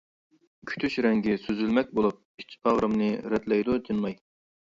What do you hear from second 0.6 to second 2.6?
كۈتۈش رەڭگى سۈزۈلمەك بولۇپ،